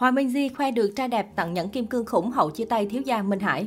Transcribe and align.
Hòa 0.00 0.12
Di 0.28 0.48
khoe 0.48 0.70
được 0.70 0.90
trai 0.96 1.08
đẹp 1.08 1.36
tặng 1.36 1.54
nhẫn 1.54 1.68
kim 1.68 1.86
cương 1.86 2.06
khủng 2.06 2.30
hậu 2.30 2.50
chia 2.50 2.64
tay 2.64 2.86
thiếu 2.86 3.02
gia 3.02 3.22
Minh 3.22 3.40
Hải. 3.40 3.66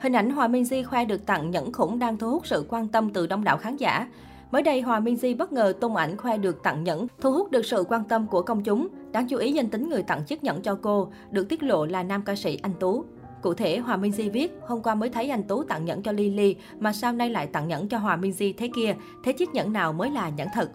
Hình 0.00 0.12
ảnh 0.12 0.30
Hòa 0.30 0.48
Di 0.64 0.82
khoe 0.82 1.04
được 1.04 1.26
tặng 1.26 1.50
nhẫn 1.50 1.72
khủng 1.72 1.98
đang 1.98 2.16
thu 2.16 2.30
hút 2.30 2.46
sự 2.46 2.66
quan 2.68 2.88
tâm 2.88 3.10
từ 3.10 3.26
đông 3.26 3.44
đảo 3.44 3.56
khán 3.58 3.76
giả. 3.76 4.08
Mới 4.50 4.62
đây, 4.62 4.80
Hòa 4.80 5.00
Di 5.18 5.34
bất 5.34 5.52
ngờ 5.52 5.72
tung 5.80 5.96
ảnh 5.96 6.16
khoe 6.16 6.38
được 6.38 6.62
tặng 6.62 6.84
nhẫn, 6.84 7.06
thu 7.20 7.32
hút 7.32 7.50
được 7.50 7.66
sự 7.66 7.84
quan 7.88 8.04
tâm 8.04 8.26
của 8.26 8.42
công 8.42 8.62
chúng. 8.62 8.88
Đáng 9.12 9.28
chú 9.28 9.36
ý 9.36 9.52
danh 9.52 9.68
tính 9.68 9.88
người 9.88 10.02
tặng 10.02 10.24
chiếc 10.24 10.44
nhẫn 10.44 10.62
cho 10.62 10.78
cô, 10.82 11.12
được 11.30 11.48
tiết 11.48 11.62
lộ 11.62 11.86
là 11.86 12.02
nam 12.02 12.22
ca 12.22 12.34
sĩ 12.34 12.58
Anh 12.62 12.74
Tú. 12.80 13.04
Cụ 13.42 13.54
thể, 13.54 13.78
Hòa 13.78 13.98
Di 14.12 14.28
viết, 14.28 14.58
hôm 14.66 14.82
qua 14.82 14.94
mới 14.94 15.08
thấy 15.08 15.30
anh 15.30 15.42
Tú 15.42 15.62
tặng 15.62 15.84
nhẫn 15.84 16.02
cho 16.02 16.12
Lily, 16.12 16.56
mà 16.78 16.92
sao 16.92 17.12
nay 17.12 17.30
lại 17.30 17.46
tặng 17.46 17.68
nhẫn 17.68 17.88
cho 17.88 17.98
Hòa 17.98 18.18
Di 18.34 18.52
thế 18.52 18.70
kia, 18.76 18.94
thế 19.24 19.32
chiếc 19.32 19.54
nhẫn 19.54 19.72
nào 19.72 19.92
mới 19.92 20.10
là 20.10 20.28
nhẫn 20.28 20.48
thật? 20.54 20.70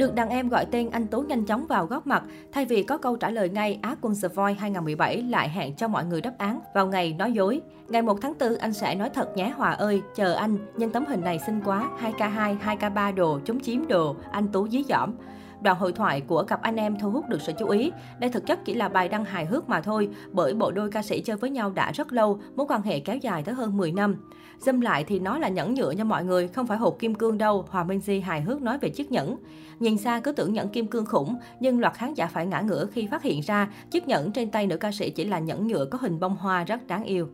Được 0.00 0.14
đàn 0.14 0.28
em 0.28 0.48
gọi 0.48 0.66
tên 0.66 0.90
anh 0.90 1.06
Tú 1.06 1.20
nhanh 1.20 1.44
chóng 1.44 1.66
vào 1.66 1.86
góp 1.86 2.06
mặt, 2.06 2.22
thay 2.52 2.64
vì 2.64 2.82
có 2.82 2.98
câu 2.98 3.16
trả 3.16 3.30
lời 3.30 3.48
ngay, 3.48 3.78
Á 3.82 3.96
quân 4.00 4.14
The 4.22 4.28
Voice 4.28 4.58
2017 4.60 5.22
lại 5.22 5.48
hẹn 5.48 5.74
cho 5.74 5.88
mọi 5.88 6.04
người 6.04 6.20
đáp 6.20 6.32
án 6.38 6.60
vào 6.74 6.86
ngày 6.86 7.12
nói 7.12 7.32
dối. 7.32 7.60
Ngày 7.88 8.02
1 8.02 8.18
tháng 8.22 8.34
4, 8.40 8.56
anh 8.56 8.72
sẽ 8.72 8.94
nói 8.94 9.10
thật 9.10 9.36
nhé 9.36 9.52
Hòa 9.56 9.70
ơi, 9.70 10.02
chờ 10.14 10.34
anh, 10.34 10.58
nhưng 10.76 10.90
tấm 10.90 11.06
hình 11.06 11.20
này 11.20 11.38
xinh 11.38 11.60
quá, 11.64 11.90
2K2, 12.02 12.56
2K3 12.58 13.14
đồ, 13.14 13.40
chống 13.44 13.60
chiếm 13.60 13.88
đồ, 13.88 14.16
anh 14.32 14.48
Tú 14.48 14.68
dí 14.68 14.84
dỏm. 14.88 15.14
Đoạn 15.62 15.78
hội 15.78 15.92
thoại 15.92 16.20
của 16.20 16.42
cặp 16.42 16.62
anh 16.62 16.76
em 16.76 16.98
thu 16.98 17.10
hút 17.10 17.28
được 17.28 17.40
sự 17.40 17.52
chú 17.58 17.68
ý. 17.68 17.92
Đây 18.18 18.30
thực 18.30 18.46
chất 18.46 18.64
chỉ 18.64 18.74
là 18.74 18.88
bài 18.88 19.08
đăng 19.08 19.24
hài 19.24 19.46
hước 19.46 19.68
mà 19.68 19.80
thôi, 19.80 20.08
bởi 20.32 20.54
bộ 20.54 20.70
đôi 20.70 20.90
ca 20.90 21.02
sĩ 21.02 21.20
chơi 21.20 21.36
với 21.36 21.50
nhau 21.50 21.70
đã 21.70 21.92
rất 21.92 22.12
lâu, 22.12 22.40
mối 22.56 22.66
quan 22.66 22.82
hệ 22.82 23.00
kéo 23.00 23.16
dài 23.16 23.42
tới 23.42 23.54
hơn 23.54 23.76
10 23.76 23.92
năm. 23.92 24.16
Dâm 24.58 24.80
lại 24.80 25.04
thì 25.04 25.18
nó 25.18 25.38
là 25.38 25.48
nhẫn 25.48 25.74
nhựa 25.74 25.90
nha 25.90 26.04
mọi 26.04 26.24
người, 26.24 26.48
không 26.48 26.66
phải 26.66 26.78
hộp 26.78 26.96
kim 26.98 27.14
cương 27.14 27.38
đâu, 27.38 27.64
Hòa 27.70 27.84
Minh 27.84 28.00
Di 28.00 28.20
hài 28.20 28.40
hước 28.40 28.62
nói 28.62 28.78
về 28.78 28.88
chiếc 28.88 29.12
nhẫn. 29.12 29.36
Nhìn 29.80 29.98
xa 29.98 30.20
cứ 30.20 30.32
tưởng 30.32 30.52
nhẫn 30.52 30.68
kim 30.68 30.86
cương 30.86 31.06
khủng, 31.06 31.36
nhưng 31.60 31.80
loạt 31.80 31.94
khán 31.94 32.14
giả 32.14 32.26
phải 32.26 32.46
ngã 32.46 32.60
ngửa 32.60 32.86
khi 32.86 33.06
phát 33.06 33.22
hiện 33.22 33.40
ra 33.40 33.68
chiếc 33.90 34.08
nhẫn 34.08 34.32
trên 34.32 34.50
tay 34.50 34.66
nữ 34.66 34.76
ca 34.76 34.92
sĩ 34.92 35.10
chỉ 35.10 35.24
là 35.24 35.38
nhẫn 35.38 35.66
nhựa 35.66 35.84
có 35.84 35.98
hình 36.00 36.20
bông 36.20 36.36
hoa 36.36 36.64
rất 36.64 36.86
đáng 36.86 37.04
yêu. 37.04 37.28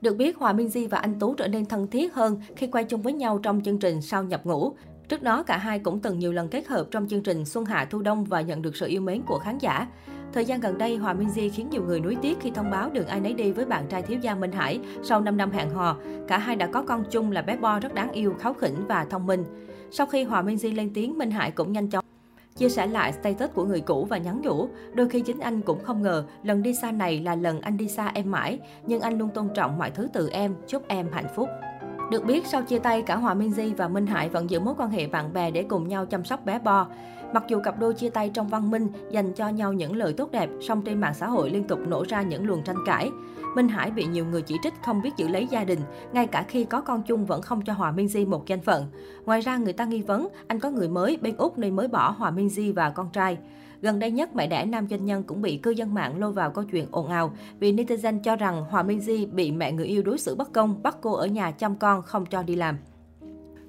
Được 0.00 0.16
biết, 0.16 0.36
Hòa 0.36 0.52
Minh 0.52 0.68
Di 0.68 0.86
và 0.86 0.98
anh 0.98 1.18
Tú 1.18 1.34
trở 1.34 1.48
nên 1.48 1.66
thân 1.66 1.86
thiết 1.86 2.14
hơn 2.14 2.40
khi 2.56 2.66
quay 2.66 2.84
chung 2.84 3.02
với 3.02 3.12
nhau 3.12 3.38
trong 3.38 3.60
chương 3.64 3.78
trình 3.78 4.02
Sau 4.02 4.24
nhập 4.24 4.46
ngũ. 4.46 4.72
Trước 5.08 5.22
đó, 5.22 5.42
cả 5.42 5.56
hai 5.56 5.78
cũng 5.78 6.00
từng 6.00 6.18
nhiều 6.18 6.32
lần 6.32 6.48
kết 6.48 6.68
hợp 6.68 6.86
trong 6.90 7.08
chương 7.08 7.22
trình 7.22 7.44
Xuân 7.44 7.64
Hạ 7.64 7.84
Thu 7.90 8.02
Đông 8.02 8.24
và 8.24 8.40
nhận 8.40 8.62
được 8.62 8.76
sự 8.76 8.86
yêu 8.86 9.00
mến 9.00 9.22
của 9.26 9.38
khán 9.38 9.58
giả. 9.58 9.86
Thời 10.32 10.44
gian 10.44 10.60
gần 10.60 10.78
đây, 10.78 10.96
Hòa 10.96 11.14
Minzy 11.14 11.50
khiến 11.54 11.70
nhiều 11.70 11.82
người 11.82 12.00
nuối 12.00 12.16
tiếc 12.22 12.40
khi 12.40 12.50
thông 12.50 12.70
báo 12.70 12.90
đường 12.90 13.06
ai 13.06 13.20
nấy 13.20 13.34
đi 13.34 13.52
với 13.52 13.64
bạn 13.64 13.86
trai 13.88 14.02
thiếu 14.02 14.18
gia 14.22 14.34
Minh 14.34 14.52
Hải 14.52 14.80
sau 15.02 15.20
5 15.20 15.36
năm 15.36 15.50
hẹn 15.50 15.70
hò. 15.70 15.96
Cả 16.28 16.38
hai 16.38 16.56
đã 16.56 16.66
có 16.66 16.82
con 16.82 17.04
chung 17.10 17.32
là 17.32 17.42
bé 17.42 17.56
Bo 17.56 17.80
rất 17.80 17.94
đáng 17.94 18.12
yêu, 18.12 18.34
kháu 18.40 18.54
khỉnh 18.54 18.86
và 18.88 19.04
thông 19.04 19.26
minh. 19.26 19.44
Sau 19.90 20.06
khi 20.06 20.24
Hòa 20.24 20.42
Minzy 20.42 20.74
lên 20.74 20.90
tiếng, 20.94 21.18
Minh 21.18 21.30
Hải 21.30 21.50
cũng 21.50 21.72
nhanh 21.72 21.90
chóng 21.90 22.04
chia 22.56 22.68
sẻ 22.68 22.86
lại 22.86 23.12
status 23.12 23.50
của 23.54 23.64
người 23.64 23.80
cũ 23.80 24.06
và 24.10 24.18
nhắn 24.18 24.40
nhủ. 24.42 24.68
Đôi 24.94 25.08
khi 25.08 25.20
chính 25.20 25.40
anh 25.40 25.60
cũng 25.60 25.84
không 25.84 26.02
ngờ, 26.02 26.24
lần 26.42 26.62
đi 26.62 26.74
xa 26.74 26.90
này 26.90 27.20
là 27.20 27.34
lần 27.34 27.60
anh 27.60 27.76
đi 27.76 27.88
xa 27.88 28.10
em 28.14 28.30
mãi, 28.30 28.58
nhưng 28.86 29.00
anh 29.00 29.18
luôn 29.18 29.28
tôn 29.34 29.48
trọng 29.54 29.78
mọi 29.78 29.90
thứ 29.90 30.08
từ 30.12 30.28
em, 30.28 30.54
chúc 30.66 30.88
em 30.88 31.06
hạnh 31.12 31.28
phúc. 31.36 31.48
Được 32.10 32.24
biết, 32.24 32.46
sau 32.46 32.62
chia 32.62 32.78
tay, 32.78 33.02
cả 33.02 33.16
Hòa 33.16 33.34
Minzy 33.34 33.74
và 33.76 33.88
Minh 33.88 34.06
Hải 34.06 34.28
vẫn 34.28 34.50
giữ 34.50 34.60
mối 34.60 34.74
quan 34.78 34.90
hệ 34.90 35.06
bạn 35.06 35.32
bè 35.32 35.50
để 35.50 35.62
cùng 35.62 35.88
nhau 35.88 36.06
chăm 36.06 36.24
sóc 36.24 36.44
bé 36.44 36.58
Bo. 36.58 36.86
Mặc 37.32 37.44
dù 37.48 37.60
cặp 37.60 37.78
đôi 37.78 37.94
chia 37.94 38.10
tay 38.10 38.30
trong 38.34 38.48
văn 38.48 38.70
minh, 38.70 38.88
dành 39.10 39.32
cho 39.32 39.48
nhau 39.48 39.72
những 39.72 39.96
lời 39.96 40.12
tốt 40.12 40.30
đẹp, 40.32 40.50
song 40.60 40.82
trên 40.82 41.00
mạng 41.00 41.14
xã 41.14 41.26
hội 41.26 41.50
liên 41.50 41.64
tục 41.64 41.78
nổ 41.88 42.04
ra 42.08 42.22
những 42.22 42.46
luồng 42.46 42.62
tranh 42.62 42.76
cãi. 42.86 43.10
Minh 43.56 43.68
Hải 43.68 43.90
bị 43.90 44.06
nhiều 44.06 44.24
người 44.26 44.42
chỉ 44.42 44.56
trích 44.62 44.74
không 44.84 45.02
biết 45.02 45.10
giữ 45.16 45.28
lấy 45.28 45.46
gia 45.50 45.64
đình, 45.64 45.80
ngay 46.12 46.26
cả 46.26 46.44
khi 46.48 46.64
có 46.64 46.80
con 46.80 47.02
chung 47.02 47.26
vẫn 47.26 47.42
không 47.42 47.62
cho 47.62 47.72
Hòa 47.72 47.92
Minzy 47.92 48.28
một 48.28 48.46
danh 48.46 48.60
phận. 48.60 48.86
Ngoài 49.24 49.40
ra, 49.40 49.56
người 49.56 49.72
ta 49.72 49.84
nghi 49.84 50.02
vấn 50.02 50.28
anh 50.46 50.60
có 50.60 50.70
người 50.70 50.88
mới 50.88 51.18
bên 51.20 51.36
Úc 51.36 51.58
nên 51.58 51.76
mới 51.76 51.88
bỏ 51.88 52.10
Hòa 52.10 52.30
Minzy 52.30 52.74
và 52.74 52.90
con 52.90 53.10
trai. 53.12 53.38
Gần 53.82 53.98
đây 53.98 54.10
nhất, 54.10 54.36
mẹ 54.36 54.46
đẻ 54.46 54.64
nam 54.64 54.88
doanh 54.88 55.04
nhân 55.04 55.22
cũng 55.22 55.42
bị 55.42 55.56
cư 55.56 55.70
dân 55.70 55.94
mạng 55.94 56.18
lôi 56.18 56.32
vào 56.32 56.50
câu 56.50 56.64
chuyện 56.64 56.86
ồn 56.90 57.08
ào 57.08 57.32
vì 57.60 57.72
netizen 57.72 58.20
cho 58.22 58.36
rằng 58.36 58.64
Hòa 58.70 58.82
minh 58.82 59.00
di 59.00 59.26
bị 59.26 59.52
mẹ 59.52 59.72
người 59.72 59.86
yêu 59.86 60.02
đối 60.02 60.18
xử 60.18 60.34
bất 60.34 60.52
công, 60.52 60.82
bắt 60.82 60.96
cô 61.00 61.12
ở 61.12 61.26
nhà 61.26 61.50
chăm 61.50 61.76
con, 61.76 62.02
không 62.02 62.26
cho 62.26 62.42
đi 62.42 62.54
làm. 62.56 62.78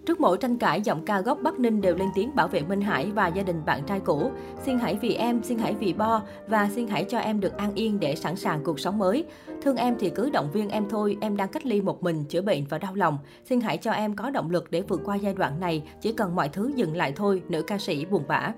Trước 0.06 0.20
mỗi 0.20 0.38
tranh 0.38 0.58
cãi, 0.58 0.81
giọng 0.81 1.06
ca 1.06 1.22
gốc 1.22 1.40
Bắc 1.44 1.59
Ninh 1.59 1.81
đều 1.81 1.96
lên 1.96 2.09
tiếng 2.16 2.36
bảo 2.36 2.47
vệ 2.47 2.62
Minh 2.62 2.81
Hải 2.81 3.12
và 3.12 3.28
gia 3.28 3.44
đình 3.44 3.66
bạn 3.66 3.84
trai 3.84 4.00
cũ. 4.00 4.31
Xin 4.66 4.80
hãy 4.80 4.97
vì 5.02 5.14
em, 5.14 5.44
xin 5.44 5.58
hãy 5.58 5.75
vì 5.80 5.94
Bo 5.94 6.22
và 6.47 6.70
xin 6.76 6.88
hãy 6.88 7.06
cho 7.09 7.20
em 7.20 7.40
được 7.40 7.58
an 7.58 7.72
yên 7.76 8.00
để 8.00 8.16
sẵn 8.16 8.36
sàng 8.36 8.64
cuộc 8.64 8.80
sống 8.80 8.97
mới. 8.97 9.26
Thương 9.62 9.76
em 9.76 9.96
thì 10.00 10.09
cứ 10.09 10.30
động 10.30 10.50
viên 10.53 10.70
em 10.70 10.90
thôi, 10.90 11.18
em 11.22 11.38
đang 11.38 11.50
cách 11.50 11.66
ly 11.66 11.81
một 11.81 12.03
mình, 12.03 12.26
chữa 12.26 12.41
bệnh 12.41 12.66
và 12.70 12.78
đau 12.78 12.96
lòng. 12.96 13.18
Xin 13.46 13.62
hãy 13.62 13.78
cho 13.78 13.91
em 13.91 14.16
có 14.16 14.30
động 14.30 14.50
lực 14.50 14.72
để 14.72 14.81
vượt 14.81 15.02
qua 15.06 15.16
giai 15.16 15.34
đoạn 15.34 15.59
này, 15.59 15.84
chỉ 16.02 16.14
cần 16.14 16.36
mọi 16.36 16.50
thứ 16.50 16.72
dừng 16.76 16.97
lại 16.97 17.14
thôi, 17.16 17.41
nữ 17.50 17.62
ca 17.62 17.78
sĩ 17.78 18.06
buồn 18.06 18.24
bã. 18.28 18.53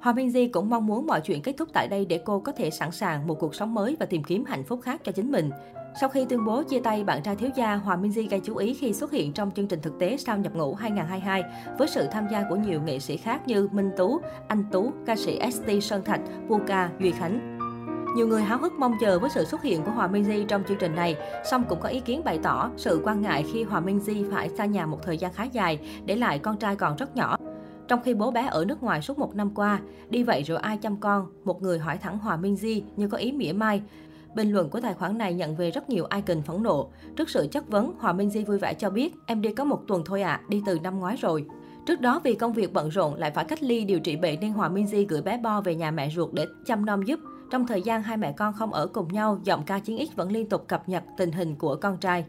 Hòa 0.00 0.14
Di 0.32 0.48
cũng 0.48 0.70
mong 0.70 0.86
muốn 0.86 1.06
mọi 1.06 1.20
chuyện 1.20 1.42
kết 1.42 1.54
thúc 1.58 1.68
tại 1.72 1.88
đây 1.88 2.04
để 2.04 2.20
cô 2.24 2.40
có 2.40 2.52
thể 2.52 2.70
sẵn 2.70 2.90
sàng 2.90 3.26
một 3.26 3.34
cuộc 3.34 3.54
sống 3.54 3.74
mới 3.74 3.96
và 4.00 4.06
tìm 4.06 4.24
kiếm 4.24 4.44
hạnh 4.44 4.64
phúc 4.64 4.80
khác 4.82 5.00
cho 5.04 5.12
chính 5.12 5.32
mình. 5.32 5.50
Sau 6.00 6.08
khi 6.08 6.24
tuyên 6.24 6.44
bố 6.44 6.62
chia 6.62 6.80
tay 6.80 7.04
bạn 7.04 7.22
trai 7.22 7.36
thiếu 7.36 7.50
gia, 7.56 7.74
Hòa 7.74 7.96
Minzy 7.96 8.28
gây 8.28 8.40
chú 8.40 8.56
ý 8.56 8.74
khi 8.74 8.92
xuất 8.92 9.12
hiện 9.12 9.32
trong 9.32 9.50
chương 9.50 9.66
trình 9.66 9.80
thực 9.82 9.98
tế 9.98 10.16
sau 10.16 10.38
nhập 10.38 10.54
ngũ 10.54 10.74
2022 10.74 11.42
với 11.78 11.88
sự 11.88 12.06
tham 12.10 12.26
gia 12.32 12.44
của 12.48 12.56
nhiều 12.56 12.82
nghệ 12.82 12.98
sĩ 12.98 13.16
khác 13.16 13.48
như 13.48 13.68
Minh 13.72 13.90
Tú, 13.96 14.20
Anh 14.48 14.64
Tú, 14.72 14.92
ca 15.06 15.16
sĩ 15.16 15.38
ST 15.52 15.70
Sơn 15.82 16.04
Thạch, 16.04 16.20
Puka, 16.48 16.90
Duy 17.00 17.10
Khánh. 17.10 17.56
Nhiều 18.16 18.28
người 18.28 18.42
háo 18.42 18.58
hức 18.58 18.72
mong 18.72 18.94
chờ 19.00 19.18
với 19.18 19.30
sự 19.30 19.44
xuất 19.44 19.62
hiện 19.62 19.82
của 19.84 19.90
Hòa 19.90 20.08
Minzy 20.08 20.46
trong 20.46 20.62
chương 20.68 20.78
trình 20.80 20.94
này, 20.94 21.16
song 21.50 21.64
cũng 21.68 21.80
có 21.80 21.88
ý 21.88 22.00
kiến 22.00 22.24
bày 22.24 22.38
tỏ 22.42 22.70
sự 22.76 23.00
quan 23.04 23.22
ngại 23.22 23.44
khi 23.52 23.62
Hòa 23.62 23.80
Minzy 23.80 24.30
phải 24.30 24.48
xa 24.48 24.64
nhà 24.64 24.86
một 24.86 24.98
thời 25.02 25.18
gian 25.18 25.32
khá 25.32 25.44
dài, 25.44 25.78
để 26.04 26.16
lại 26.16 26.38
con 26.38 26.56
trai 26.56 26.76
còn 26.76 26.96
rất 26.96 27.16
nhỏ. 27.16 27.36
Trong 27.90 28.02
khi 28.02 28.14
bố 28.14 28.30
bé 28.30 28.46
ở 28.50 28.64
nước 28.64 28.82
ngoài 28.82 29.02
suốt 29.02 29.18
một 29.18 29.36
năm 29.36 29.50
qua, 29.54 29.80
đi 30.10 30.22
vậy 30.22 30.42
rồi 30.42 30.58
ai 30.58 30.76
chăm 30.76 30.96
con? 30.96 31.26
Một 31.44 31.62
người 31.62 31.78
hỏi 31.78 31.98
thẳng 31.98 32.18
Hòa 32.18 32.36
minh 32.36 32.56
di 32.56 32.82
như 32.96 33.08
có 33.08 33.18
ý 33.18 33.32
mỉa 33.32 33.52
mai. 33.52 33.82
Bình 34.34 34.52
luận 34.52 34.68
của 34.68 34.80
tài 34.80 34.94
khoản 34.94 35.18
này 35.18 35.34
nhận 35.34 35.56
về 35.56 35.70
rất 35.70 35.90
nhiều 35.90 36.06
icon 36.14 36.42
phẫn 36.42 36.62
nộ. 36.62 36.90
Trước 37.16 37.30
sự 37.30 37.46
chất 37.52 37.68
vấn, 37.68 37.92
Hòa 37.98 38.12
minh 38.12 38.30
di 38.30 38.44
vui 38.44 38.58
vẻ 38.58 38.74
cho 38.74 38.90
biết, 38.90 39.14
em 39.26 39.42
đi 39.42 39.52
có 39.52 39.64
một 39.64 39.82
tuần 39.88 40.02
thôi 40.04 40.22
ạ, 40.22 40.32
à, 40.32 40.46
đi 40.48 40.62
từ 40.66 40.78
năm 40.82 40.98
ngoái 40.98 41.16
rồi. 41.16 41.46
Trước 41.86 42.00
đó 42.00 42.20
vì 42.24 42.34
công 42.34 42.52
việc 42.52 42.72
bận 42.72 42.88
rộn 42.88 43.14
lại 43.14 43.30
phải 43.30 43.44
cách 43.44 43.62
ly 43.62 43.84
điều 43.84 44.00
trị 44.00 44.16
bệnh 44.16 44.40
nên 44.40 44.52
Hòa 44.52 44.68
minh 44.68 44.86
di 44.86 45.04
gửi 45.04 45.22
bé 45.22 45.38
Bo 45.38 45.60
về 45.60 45.74
nhà 45.74 45.90
mẹ 45.90 46.10
ruột 46.10 46.32
để 46.32 46.46
chăm 46.66 46.86
nom 46.86 47.02
giúp. 47.02 47.20
Trong 47.50 47.66
thời 47.66 47.82
gian 47.82 48.02
hai 48.02 48.16
mẹ 48.16 48.32
con 48.32 48.52
không 48.52 48.72
ở 48.72 48.86
cùng 48.86 49.08
nhau, 49.08 49.40
giọng 49.44 49.62
ca 49.66 49.78
chiến 49.78 50.06
X 50.06 50.16
vẫn 50.16 50.32
liên 50.32 50.48
tục 50.48 50.64
cập 50.68 50.88
nhật 50.88 51.04
tình 51.16 51.32
hình 51.32 51.56
của 51.56 51.76
con 51.76 51.96
trai. 51.96 52.24